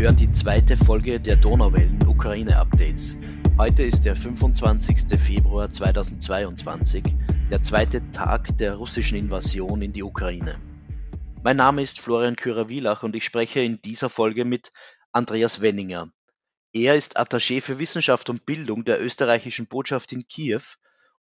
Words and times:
hören 0.00 0.16
die 0.16 0.32
zweite 0.32 0.78
Folge 0.78 1.20
der 1.20 1.36
Donauwellen 1.36 2.02
Ukraine 2.06 2.56
Updates. 2.56 3.16
Heute 3.58 3.82
ist 3.82 4.06
der 4.06 4.16
25. 4.16 5.20
Februar 5.20 5.70
2022, 5.70 7.04
der 7.50 7.62
zweite 7.62 8.10
Tag 8.10 8.56
der 8.56 8.76
russischen 8.76 9.18
Invasion 9.18 9.82
in 9.82 9.92
die 9.92 10.02
Ukraine. 10.02 10.58
Mein 11.42 11.58
Name 11.58 11.82
ist 11.82 12.00
Florian 12.00 12.34
Kürer-Wielach 12.34 13.02
und 13.02 13.14
ich 13.14 13.26
spreche 13.26 13.60
in 13.60 13.82
dieser 13.82 14.08
Folge 14.08 14.46
mit 14.46 14.70
Andreas 15.12 15.60
Wenninger. 15.60 16.10
Er 16.72 16.94
ist 16.94 17.18
Attaché 17.18 17.60
für 17.60 17.78
Wissenschaft 17.78 18.30
und 18.30 18.46
Bildung 18.46 18.86
der 18.86 19.04
österreichischen 19.04 19.66
Botschaft 19.66 20.12
in 20.12 20.26
Kiew 20.26 20.62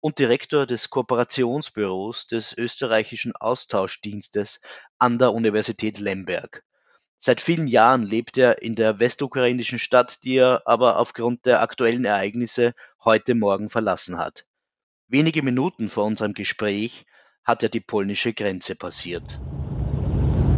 und 0.02 0.20
Direktor 0.20 0.68
des 0.68 0.91
Kooperationsbüros 0.91 2.28
des 2.28 2.55
österreichischen 2.55 3.36
Austauschdienstes 3.38 4.62
an 5.00 5.18
der 5.18 5.34
Universität 5.34 5.98
Lemberg. 5.98 6.64
Seit 7.20 7.41
vielen 7.41 7.67
Jahren 7.67 8.03
lebt 8.03 8.38
er 8.38 8.62
in 8.62 8.76
der 8.76 8.99
westukrainischen 8.99 9.80
Stadt, 9.80 10.23
die 10.23 10.38
er 10.38 10.62
aber 10.66 10.99
aufgrund 10.99 11.48
der 11.48 11.62
aktuellen 11.62 12.05
Ereignisse 12.05 12.73
heute 13.03 13.34
Morgen 13.34 13.71
verlassen 13.71 14.20
hat. 14.20 14.45
Wenige 15.07 15.41
Minuten 15.41 15.90
vor 15.90 16.05
unserem 16.05 16.34
Gespräch 16.34 17.05
hat 17.43 17.63
er 17.63 17.70
die 17.70 17.80
polnische 17.80 18.34
Grenze 18.34 18.76
passiert. 18.76 19.40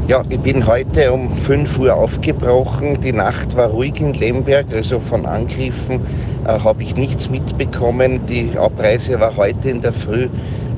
Ja, 0.09 0.23
ich 0.27 0.39
bin 0.39 0.65
heute 0.65 1.13
um 1.13 1.37
5 1.37 1.77
Uhr 1.77 1.93
aufgebrochen. 1.93 2.99
Die 2.99 3.13
Nacht 3.13 3.55
war 3.55 3.69
ruhig 3.69 4.01
in 4.01 4.13
Lemberg, 4.13 4.65
also 4.73 4.99
von 4.99 5.25
Angriffen 5.27 6.01
äh, 6.45 6.59
habe 6.59 6.83
ich 6.83 6.95
nichts 6.95 7.29
mitbekommen. 7.29 8.25
Die 8.25 8.57
Abreise 8.57 9.19
war 9.19 9.35
heute 9.35 9.69
in 9.69 9.81
der 9.81 9.93
Früh 9.93 10.27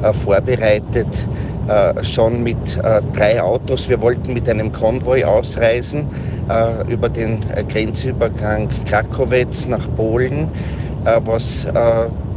äh, 0.03 0.13
vorbereitet. 0.13 1.29
Äh, 1.67 2.03
schon 2.03 2.41
mit 2.41 2.77
äh, 2.83 3.01
drei 3.13 3.39
Autos. 3.39 3.87
Wir 3.87 4.01
wollten 4.01 4.33
mit 4.33 4.49
einem 4.49 4.71
Konvoi 4.71 5.23
ausreisen 5.23 6.07
äh, 6.49 6.91
über 6.91 7.07
den 7.07 7.45
Grenzübergang 7.69 8.67
Krakowetz 8.85 9.67
nach 9.67 9.87
Polen, 9.95 10.49
was 11.03 11.67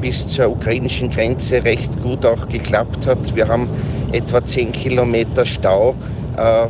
bis 0.00 0.26
zur 0.26 0.50
ukrainischen 0.50 1.10
Grenze 1.10 1.62
recht 1.64 2.00
gut 2.00 2.24
auch 2.24 2.48
geklappt 2.48 3.06
hat. 3.06 3.34
Wir 3.34 3.46
haben 3.48 3.68
etwa 4.12 4.44
10 4.44 4.72
Kilometer 4.72 5.44
Stau 5.44 5.94
äh, 6.36 6.66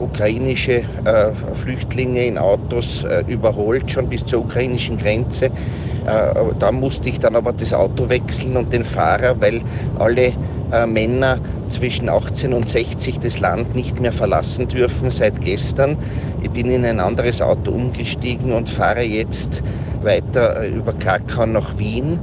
ukrainische 0.00 0.84
äh, 1.04 1.32
Flüchtlinge 1.54 2.24
in 2.26 2.38
Autos 2.38 3.04
äh, 3.04 3.24
überholt, 3.26 3.90
schon 3.90 4.08
bis 4.08 4.24
zur 4.24 4.42
ukrainischen 4.42 4.96
Grenze. 4.96 5.50
da 6.58 6.72
musste 6.72 7.10
ich 7.10 7.18
dann 7.18 7.36
aber 7.36 7.52
das 7.52 7.74
Auto 7.74 8.08
wechseln 8.08 8.56
und 8.56 8.72
den 8.72 8.84
Fahrer, 8.84 9.38
weil 9.40 9.60
alle 9.98 10.32
äh, 10.72 10.86
Männer 10.86 11.38
zwischen 11.68 12.08
18 12.08 12.52
und 12.52 12.66
60 12.66 13.20
das 13.20 13.40
Land 13.40 13.74
nicht 13.74 14.00
mehr 14.00 14.12
verlassen 14.12 14.68
dürfen 14.68 15.10
seit 15.10 15.40
gestern. 15.40 15.96
Ich 16.42 16.50
bin 16.50 16.70
in 16.70 16.84
ein 16.84 17.00
anderes 17.00 17.40
Auto 17.42 17.72
umgestiegen 17.72 18.52
und 18.52 18.68
fahre 18.68 19.02
jetzt 19.02 19.62
weiter 20.02 20.62
äh, 20.62 20.68
über 20.70 20.92
Krakau 20.94 21.46
nach 21.46 21.78
Wien. 21.78 22.18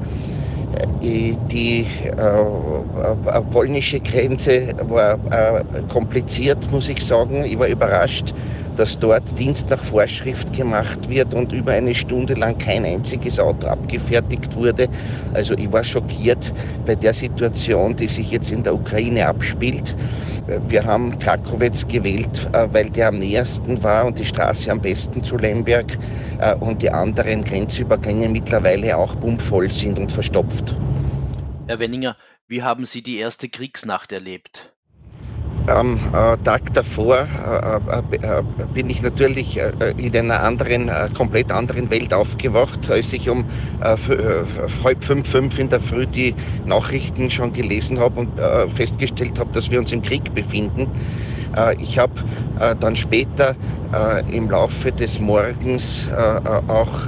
Äh, 1.01 1.35
die 1.51 1.87
äh, 2.05 3.41
polnische 3.51 3.99
Grenze 3.99 4.73
war 4.87 5.19
äh, 5.31 5.63
kompliziert, 5.87 6.71
muss 6.71 6.89
ich 6.89 7.05
sagen. 7.05 7.45
Ich 7.45 7.57
war 7.57 7.67
überrascht, 7.67 8.33
dass 8.77 8.97
dort 8.97 9.37
Dienst 9.37 9.69
nach 9.69 9.83
Vorschrift 9.83 10.53
gemacht 10.53 11.09
wird 11.09 11.33
und 11.33 11.51
über 11.51 11.73
eine 11.73 11.93
Stunde 11.93 12.35
lang 12.35 12.57
kein 12.57 12.85
einziges 12.85 13.39
Auto 13.39 13.67
abgefertigt 13.67 14.55
wurde. 14.55 14.87
Also 15.33 15.55
ich 15.55 15.71
war 15.71 15.83
schockiert 15.83 16.53
bei 16.85 16.95
der 16.95 17.13
Situation, 17.13 17.95
die 17.95 18.07
sich 18.07 18.31
jetzt 18.31 18.51
in 18.51 18.63
der 18.63 18.75
Ukraine 18.75 19.27
abspielt. 19.27 19.95
Wir 20.69 20.85
haben 20.85 21.19
Krakowitz 21.19 21.85
gewählt, 21.87 22.47
äh, 22.53 22.67
weil 22.71 22.89
der 22.89 23.09
am 23.09 23.19
nähersten 23.19 23.83
war 23.83 24.05
und 24.05 24.17
die 24.17 24.25
Straße 24.25 24.71
am 24.71 24.79
besten 24.79 25.21
zu 25.21 25.37
Lemberg 25.37 25.97
äh, 26.39 26.55
und 26.55 26.81
die 26.81 26.89
anderen 26.89 27.43
Grenzübergänge 27.43 28.29
mittlerweile 28.29 28.95
auch 28.95 29.13
bummvoll 29.15 29.73
sind 29.73 29.99
und 29.99 30.09
verstopft. 30.09 30.73
Herr 31.67 31.79
Wenninger, 31.79 32.15
wie 32.47 32.63
haben 32.63 32.85
Sie 32.85 33.01
die 33.01 33.17
erste 33.17 33.49
Kriegsnacht 33.49 34.13
erlebt? 34.13 34.71
Am 35.67 35.97
äh, 36.13 36.37
Tag 36.45 36.73
davor 36.73 37.27
äh, 37.27 38.15
äh, 38.15 38.43
bin 38.73 38.89
ich 38.89 39.01
natürlich 39.01 39.59
in 39.97 40.15
einer 40.15 40.41
anderen, 40.41 40.89
komplett 41.13 41.51
anderen 41.51 41.89
Welt 41.89 42.13
aufgewacht, 42.13 42.89
als 42.89 43.11
ich 43.11 43.29
um 43.29 43.43
halb 43.81 45.03
fünf, 45.03 45.29
fünf 45.29 45.59
in 45.59 45.69
der 45.69 45.81
Früh 45.81 46.05
die 46.07 46.33
Nachrichten 46.65 47.29
schon 47.29 47.51
gelesen 47.51 47.99
habe 47.99 48.21
und 48.21 48.29
festgestellt 48.75 49.39
habe, 49.39 49.51
dass 49.51 49.69
wir 49.69 49.79
uns 49.79 49.91
im 49.91 50.01
Krieg 50.01 50.33
befinden. 50.33 50.87
ich 51.79 51.97
habe 51.97 52.13
dann 52.79 52.95
später 52.95 53.55
im 54.31 54.49
Laufe 54.49 54.91
des 54.91 55.19
Morgens 55.19 56.07
auch 56.67 57.07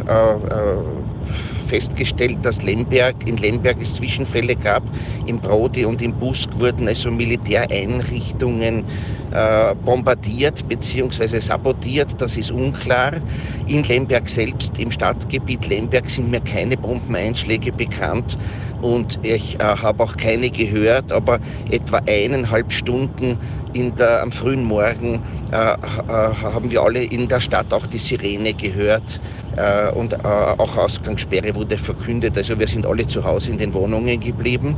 festgestellt, 1.69 2.40
dass 2.44 2.63
Lemberg, 2.63 3.16
in 3.25 3.38
Lemberg 3.38 3.78
es 3.81 3.96
Zwischenfälle 3.96 4.56
gab. 4.56 4.84
Im 5.25 5.40
Brody 5.40 5.85
und 5.85 6.02
im 6.02 6.13
Busk 6.13 6.50
wurden 6.59 6.88
also 6.88 7.12
Militäreinrichtungen 7.12 8.85
äh, 9.31 9.75
bombardiert 9.75 10.68
bzw. 10.68 11.40
sabotiert. 11.40 12.09
Das 12.18 12.35
ist 12.35 12.52
unklar. 12.52 13.22
In 13.68 13.84
Lemberg 13.84 14.28
selbst, 14.30 14.78
im 14.80 14.91
Stadtgebiet 14.91 15.68
Lemberg, 15.68 16.09
sind 16.09 16.31
mir 16.31 16.41
keine 16.41 16.75
Bombeneinschläge 16.75 17.72
bekannt 17.72 18.38
und 18.81 19.19
ich 19.22 19.59
äh, 19.59 19.63
habe 19.63 20.03
auch 20.03 20.18
keine 20.18 20.50
gehört, 20.50 21.12
aber 21.12 21.40
etwa 21.69 22.01
eineinhalb 22.07 22.72
Stunden 22.72 23.38
der, 23.74 24.22
am 24.22 24.31
frühen 24.31 24.63
Morgen 24.63 25.22
äh, 25.52 25.74
äh, 25.74 25.75
haben 26.07 26.72
wir 26.72 26.81
alle 26.81 27.03
in 27.03 27.28
der 27.28 27.40
Stadt 27.40 27.72
auch 27.72 27.85
die 27.85 28.00
Sirene 28.00 28.53
gehört 28.56 29.22
äh, 29.52 29.91
und 29.91 30.13
äh, 30.13 30.18
auch 30.24 30.75
Ausgangssperre 30.75 31.53
wurde 31.56 31.78
verkündet. 31.78 32.38
Also 32.38 32.57
wir 32.57 32.68
sind 32.68 32.85
alle 32.88 33.06
zu 33.06 33.24
Hause 33.24 33.52
in 33.52 33.57
den 33.59 33.74
Wohnungen 33.74 34.19
geblieben. 34.19 34.78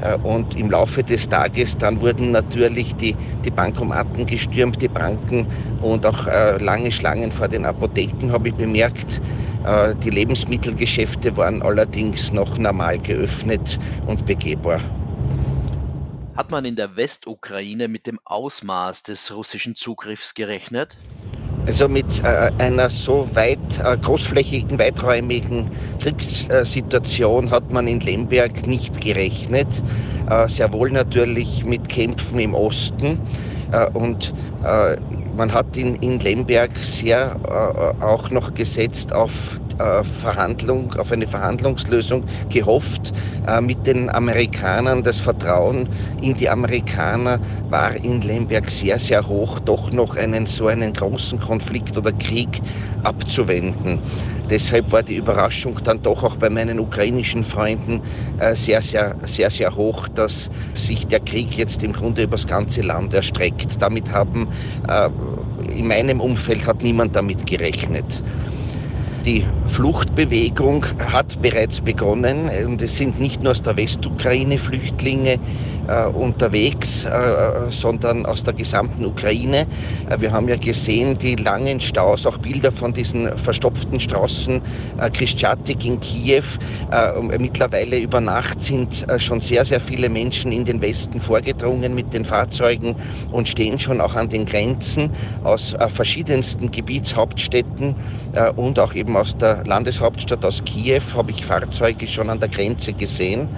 Äh, 0.00 0.16
und 0.22 0.54
im 0.54 0.70
Laufe 0.70 1.04
des 1.04 1.28
Tages 1.28 1.76
dann 1.76 2.00
wurden 2.00 2.30
natürlich 2.30 2.96
die, 2.96 3.16
die 3.44 3.50
Bankomaten 3.50 4.24
gestürmt, 4.26 4.80
die 4.80 4.88
Banken 4.88 5.46
und 5.80 6.06
auch 6.06 6.26
äh, 6.26 6.56
lange 6.58 6.90
Schlangen 6.90 7.32
vor 7.32 7.48
den 7.48 7.66
Apotheken 7.66 8.30
habe 8.32 8.48
ich 8.48 8.54
bemerkt. 8.54 9.20
Die 10.02 10.10
Lebensmittelgeschäfte 10.10 11.36
waren 11.36 11.62
allerdings 11.62 12.32
noch 12.32 12.58
normal 12.58 12.98
geöffnet 12.98 13.78
und 14.02 14.24
begehbar. 14.24 14.82
Hat 16.34 16.50
man 16.50 16.64
in 16.64 16.76
der 16.76 16.96
Westukraine 16.96 17.88
mit 17.88 18.06
dem 18.06 18.18
Ausmaß 18.24 19.02
des 19.02 19.34
russischen 19.34 19.76
Zugriffs 19.76 20.34
gerechnet? 20.34 20.96
Also 21.66 21.88
mit 21.88 22.24
äh, 22.24 22.50
einer 22.58 22.88
so 22.88 23.28
weit 23.34 23.58
äh, 23.84 23.96
großflächigen, 23.98 24.78
weiträumigen 24.78 25.68
Kriegssituation 26.00 27.50
hat 27.50 27.70
man 27.70 27.86
in 27.86 28.00
Lemberg 28.00 28.66
nicht 28.66 29.00
gerechnet. 29.00 29.68
Äh, 30.28 30.48
sehr 30.48 30.72
wohl 30.72 30.90
natürlich 30.90 31.64
mit 31.64 31.88
Kämpfen 31.90 32.38
im 32.38 32.54
Osten. 32.54 33.20
Äh, 33.70 33.90
und 33.90 34.32
äh, 34.64 34.96
man 35.36 35.52
hat 35.52 35.76
in, 35.76 35.96
in 35.96 36.18
Lemberg 36.18 36.76
sehr 36.78 37.36
äh, 37.44 38.04
auch 38.04 38.30
noch 38.30 38.54
gesetzt 38.54 39.12
auf 39.12 39.60
Verhandlung, 40.04 40.94
auf 40.94 41.12
eine 41.12 41.26
Verhandlungslösung 41.26 42.24
gehofft 42.48 43.12
äh, 43.46 43.60
mit 43.60 43.86
den 43.86 44.10
Amerikanern. 44.10 45.02
Das 45.02 45.20
Vertrauen 45.20 45.88
in 46.20 46.34
die 46.34 46.48
Amerikaner 46.48 47.40
war 47.68 47.94
in 48.04 48.20
Lemberg 48.20 48.70
sehr, 48.70 48.98
sehr 48.98 49.26
hoch, 49.28 49.58
doch 49.60 49.90
noch 49.92 50.16
einen 50.16 50.46
so 50.46 50.66
einen 50.66 50.92
großen 50.92 51.38
Konflikt 51.38 51.96
oder 51.96 52.12
Krieg 52.12 52.62
abzuwenden. 53.02 54.00
Deshalb 54.50 54.92
war 54.92 55.02
die 55.02 55.16
Überraschung 55.16 55.78
dann 55.84 56.02
doch 56.02 56.22
auch 56.22 56.36
bei 56.36 56.50
meinen 56.50 56.78
ukrainischen 56.78 57.42
Freunden 57.42 58.02
äh, 58.38 58.54
sehr, 58.54 58.82
sehr, 58.82 59.16
sehr, 59.22 59.50
sehr 59.50 59.74
hoch, 59.74 60.08
dass 60.08 60.50
sich 60.74 61.06
der 61.06 61.20
Krieg 61.20 61.56
jetzt 61.56 61.82
im 61.82 61.92
Grunde 61.92 62.24
übers 62.24 62.46
ganze 62.46 62.82
Land 62.82 63.14
erstreckt. 63.14 63.80
Damit 63.80 64.10
haben 64.12 64.48
in 65.70 65.86
meinem 65.86 66.20
Umfeld 66.20 66.66
hat 66.66 66.82
niemand 66.82 67.16
damit 67.16 67.46
gerechnet. 67.46 68.22
Die 69.24 69.44
Fluchtbewegung 69.68 70.84
hat 70.98 71.40
bereits 71.40 71.80
begonnen. 71.80 72.48
Und 72.66 72.82
es 72.82 72.96
sind 72.96 73.20
nicht 73.20 73.42
nur 73.42 73.52
aus 73.52 73.62
der 73.62 73.76
Westukraine 73.76 74.58
Flüchtlinge 74.58 75.38
äh, 75.86 76.06
unterwegs, 76.06 77.04
äh, 77.04 77.70
sondern 77.70 78.26
aus 78.26 78.44
der 78.44 78.54
gesamten 78.54 79.04
Ukraine. 79.04 79.66
Äh, 80.06 80.20
wir 80.20 80.32
haben 80.32 80.48
ja 80.48 80.56
gesehen, 80.56 81.18
die 81.18 81.36
langen 81.36 81.80
Staus, 81.80 82.26
auch 82.26 82.38
Bilder 82.38 82.72
von 82.72 82.92
diesen 82.92 83.36
verstopften 83.36 84.00
Straßen 84.00 84.60
äh, 84.96 85.10
Krischatik 85.10 85.84
in 85.84 86.00
Kiew. 86.00 86.44
Äh, 86.90 87.38
mittlerweile 87.38 87.98
über 87.98 88.20
Nacht 88.20 88.62
sind 88.62 89.08
äh, 89.08 89.18
schon 89.18 89.40
sehr, 89.40 89.64
sehr 89.64 89.80
viele 89.80 90.08
Menschen 90.08 90.52
in 90.52 90.64
den 90.64 90.80
Westen 90.80 91.20
vorgedrungen 91.20 91.94
mit 91.94 92.12
den 92.12 92.24
Fahrzeugen 92.24 92.96
und 93.30 93.48
stehen 93.48 93.78
schon 93.78 94.00
auch 94.00 94.14
an 94.14 94.28
den 94.28 94.44
Grenzen 94.44 95.10
aus 95.40 95.74
verschiedensten 95.88 96.70
Gebietshauptstädten 96.70 97.96
und 98.56 98.78
auch 98.78 98.94
eben 98.94 99.16
aus 99.16 99.36
der 99.36 99.62
Landeshauptstadt, 99.64 100.44
aus 100.44 100.64
Kiew, 100.64 101.02
habe 101.14 101.30
ich 101.32 101.44
Fahrzeuge 101.44 102.08
schon 102.08 102.30
an 102.30 102.40
der 102.40 102.48
Grenze 102.48 102.94
gesehen. 102.94 103.50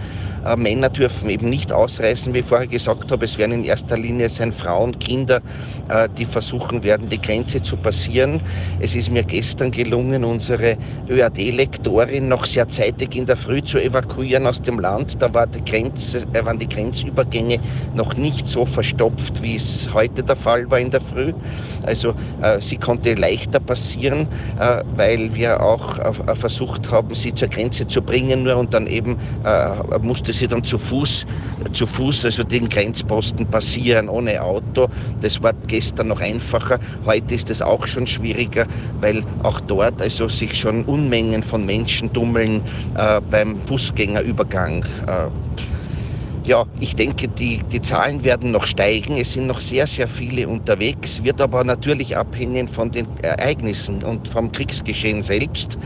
Äh, 0.44 0.56
Männer 0.56 0.90
dürfen 0.90 1.30
eben 1.30 1.48
nicht 1.48 1.72
ausreisen, 1.72 2.34
wie 2.34 2.40
ich 2.40 2.46
vorher 2.46 2.66
gesagt 2.66 3.10
habe. 3.10 3.24
Es 3.24 3.38
werden 3.38 3.52
in 3.52 3.64
erster 3.64 3.96
Linie 3.96 4.28
sein 4.28 4.52
Frauen, 4.52 4.98
Kinder, 4.98 5.40
äh, 5.88 6.08
die 6.18 6.26
versuchen 6.26 6.82
werden, 6.84 7.08
die 7.08 7.20
Grenze 7.20 7.62
zu 7.62 7.76
passieren. 7.76 8.42
Es 8.78 8.94
ist 8.94 9.10
mir 9.10 9.24
gestern 9.24 9.70
gelungen, 9.70 10.24
unsere 10.24 10.76
ÖAD-Lektorin 11.08 12.28
noch 12.28 12.44
sehr 12.44 12.68
zeitig 12.68 13.14
in 13.16 13.26
der 13.26 13.36
Früh 13.36 13.62
zu 13.62 13.78
evakuieren 13.78 14.46
aus 14.46 14.60
dem 14.60 14.78
Land. 14.78 15.16
Da 15.20 15.32
war 15.32 15.46
die 15.46 15.64
Grenze, 15.64 16.24
äh, 16.32 16.44
waren 16.44 16.58
die 16.58 16.68
Grenzübergänge 16.68 17.60
noch 17.94 18.16
nicht 18.16 18.48
so 18.48 18.66
verstopft, 18.66 19.42
wie 19.42 19.56
es 19.56 19.88
heute 19.94 20.22
der 20.22 20.36
Fall 20.36 20.70
war 20.70 20.78
in 20.78 20.90
der 20.90 21.00
Früh. 21.00 21.32
Also 21.82 22.14
sie 22.60 22.76
konnte 22.76 23.14
leichter 23.14 23.60
passieren, 23.60 24.28
weil 24.96 25.34
wir 25.34 25.62
auch 25.62 25.98
versucht 26.34 26.90
haben, 26.90 27.14
sie 27.14 27.34
zur 27.34 27.48
Grenze 27.48 27.86
zu 27.86 28.02
bringen, 28.02 28.42
nur 28.42 28.56
und 28.56 28.74
dann 28.74 28.86
eben 28.86 29.18
musste 30.00 30.33
sie 30.34 30.46
dann 30.46 30.64
zu 30.64 30.78
Fuß, 30.78 31.24
zu 31.72 31.86
Fuß, 31.86 32.24
also 32.24 32.44
den 32.44 32.68
Grenzposten 32.68 33.46
passieren, 33.46 34.08
ohne 34.08 34.42
Auto. 34.42 34.88
Das 35.20 35.42
war 35.42 35.54
gestern 35.66 36.08
noch 36.08 36.20
einfacher. 36.20 36.78
Heute 37.04 37.34
ist 37.34 37.50
es 37.50 37.62
auch 37.62 37.86
schon 37.86 38.06
schwieriger, 38.06 38.66
weil 39.00 39.24
auch 39.42 39.60
dort 39.60 40.00
also 40.02 40.28
sich 40.28 40.54
schon 40.58 40.84
Unmengen 40.84 41.42
von 41.42 41.64
Menschen 41.64 42.12
tummeln 42.12 42.62
äh, 42.94 43.20
beim 43.30 43.60
Fußgängerübergang. 43.66 44.84
Äh, 45.06 45.26
ja, 46.46 46.66
ich 46.78 46.94
denke, 46.94 47.28
die, 47.28 47.62
die 47.72 47.80
Zahlen 47.80 48.22
werden 48.22 48.50
noch 48.50 48.66
steigen. 48.66 49.16
Es 49.16 49.32
sind 49.32 49.46
noch 49.46 49.60
sehr, 49.60 49.86
sehr 49.86 50.08
viele 50.08 50.46
unterwegs, 50.46 51.24
wird 51.24 51.40
aber 51.40 51.64
natürlich 51.64 52.16
abhängen 52.16 52.68
von 52.68 52.90
den 52.90 53.06
Ereignissen 53.22 54.02
und 54.02 54.28
vom 54.28 54.52
Kriegsgeschehen 54.52 55.22
selbst. 55.22 55.78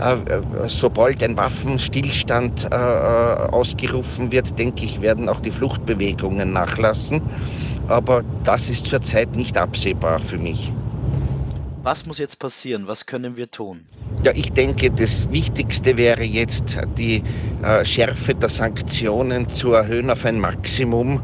Äh, 0.00 0.68
sobald 0.68 1.22
ein 1.22 1.36
Waffenstillstand 1.36 2.64
äh, 2.64 2.76
äh, 2.76 3.50
ausgerufen 3.50 4.30
wird, 4.30 4.56
denke 4.58 4.84
ich, 4.84 5.00
werden 5.00 5.28
auch 5.28 5.40
die 5.40 5.50
Fluchtbewegungen 5.50 6.52
nachlassen. 6.52 7.20
Aber 7.88 8.22
das 8.44 8.68
ist 8.68 8.86
zurzeit 8.86 9.34
nicht 9.34 9.58
absehbar 9.58 10.20
für 10.20 10.38
mich. 10.38 10.70
Was 11.82 12.06
muss 12.06 12.18
jetzt 12.18 12.38
passieren? 12.38 12.86
Was 12.86 13.04
können 13.04 13.36
wir 13.36 13.50
tun? 13.50 13.84
Ja, 14.24 14.32
ich 14.34 14.54
denke, 14.54 14.90
das 14.90 15.30
Wichtigste 15.30 15.98
wäre 15.98 16.22
jetzt 16.22 16.78
die 16.96 17.24
äh, 17.58 17.84
Schärfe 17.84 18.34
der 18.34 18.48
Sanktionen 18.48 19.50
zu 19.50 19.74
erhöhen 19.74 20.10
auf 20.10 20.24
ein 20.24 20.40
Maximum, 20.40 21.20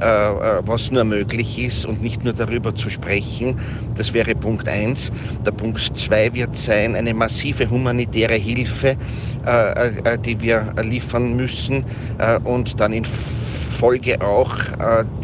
äh, 0.00 0.06
äh, 0.06 0.62
was 0.64 0.92
nur 0.92 1.02
möglich 1.02 1.58
ist 1.58 1.84
und 1.84 2.00
nicht 2.00 2.22
nur 2.22 2.32
darüber 2.32 2.72
zu 2.76 2.90
sprechen. 2.90 3.56
Das 3.94 4.12
wäre 4.12 4.36
Punkt 4.36 4.68
eins. 4.68 5.10
Der 5.44 5.50
Punkt 5.50 5.80
zwei 5.94 6.32
wird 6.32 6.54
sein, 6.54 6.94
eine 6.94 7.12
massive 7.12 7.70
humanitäre 7.70 8.36
Hilfe, 8.36 8.98
äh, 9.44 9.96
äh, 10.04 10.18
die 10.20 10.40
wir 10.40 10.74
liefern 10.80 11.34
müssen 11.34 11.84
äh, 12.18 12.38
und 12.44 12.78
dann 12.78 12.92
in 12.92 13.04
Folge 13.04 14.20
auch 14.20 14.54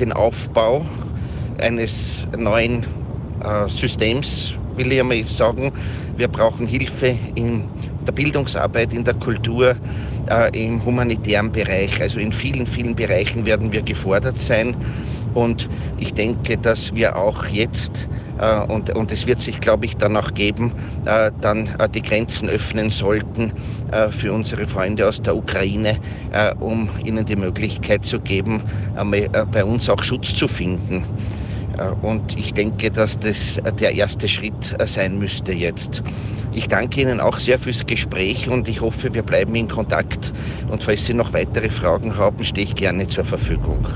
den 0.01 0.13
Aufbau 0.13 0.89
eines 1.59 2.27
neuen 2.37 2.87
Systems 3.69 4.60
will 4.81 4.93
ich 4.93 5.01
einmal 5.01 5.25
sagen, 5.25 5.73
wir 6.17 6.29
brauchen 6.29 6.67
Hilfe 6.67 7.19
in 7.35 7.67
der 8.07 8.13
Bildungsarbeit, 8.13 8.95
in 8.95 9.05
der 9.05 9.15
Kultur, 9.15 9.77
äh, 10.31 10.49
im 10.65 10.83
humanitären 10.85 11.53
Bereich. 11.53 12.01
Also 12.01 12.19
in 12.19 12.33
vielen, 12.33 12.67
vielen 12.67 12.95
Bereichen 12.95 13.45
werden 13.45 13.73
wir 13.73 13.83
gefordert 13.83 14.39
sein. 14.39 14.75
Und 15.35 15.69
ich 15.97 16.15
denke, 16.15 16.57
dass 16.57 16.95
wir 16.95 17.17
auch 17.17 17.47
jetzt, 17.49 18.09
äh, 18.39 18.61
und, 18.61 18.91
und 18.97 19.13
es 19.13 19.27
wird 19.27 19.41
sich, 19.41 19.61
glaube 19.61 19.85
ich, 19.85 19.97
danach 19.99 20.33
geben, 20.33 20.73
äh, 21.05 21.31
dann 21.41 21.69
äh, 21.79 21.89
die 21.89 22.03
Grenzen 22.03 22.49
öffnen 22.49 22.91
sollten 22.91 23.53
äh, 23.93 24.11
für 24.11 24.33
unsere 24.33 24.67
Freunde 24.67 25.07
aus 25.07 25.21
der 25.21 25.37
Ukraine, 25.37 25.99
äh, 26.31 26.53
um 26.59 26.91
ihnen 27.05 27.27
die 27.27 27.37
Möglichkeit 27.37 28.07
zu 28.07 28.19
geben, 28.21 28.63
bei 28.95 29.65
uns 29.65 29.89
auch 29.89 30.03
Schutz 30.03 30.35
zu 30.35 30.49
finden. 30.49 31.05
Äh, 31.79 31.93
und 32.01 32.37
ich 32.37 32.55
denke, 32.55 32.91
dass 32.91 33.19
das 33.19 33.59
äh, 33.59 33.73
der 33.73 33.95
erste 33.95 34.29
Schritt 34.29 34.75
äh, 34.79 34.87
sein 34.87 35.19
müsste 35.19 35.53
jetzt. 35.53 36.03
Ich 36.51 36.69
danke 36.69 37.01
Ihnen 37.01 37.21
auch 37.21 37.39
sehr 37.39 37.59
fürs 37.59 37.87
Gespräch 37.87 38.49
und 38.49 38.69
ich 38.69 38.81
hoffe, 38.81 39.15
wir 39.15 39.23
bleiben 39.23 39.55
in 39.55 39.69
Kontakt. 39.69 40.33
Und 40.67 40.83
falls 40.83 41.05
Sie 41.05 41.15
noch 41.15 41.33
weitere 41.33 41.71
Fragen 41.71 42.17
haben, 42.17 42.45
stehe 42.45 42.65
ich 42.65 42.75
gerne 42.75 43.07
zur 43.07 43.25
Verfügung. 43.25 43.87